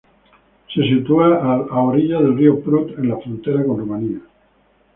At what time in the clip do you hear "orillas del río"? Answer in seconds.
1.79-2.59